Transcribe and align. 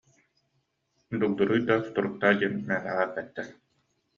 Дугдуруй 1.19 1.61
да 1.67 1.75
сутуруктаа 1.83 2.33
диэн 2.39 2.53
мээнэҕэ 2.67 2.93
эппэттэр 3.05 3.47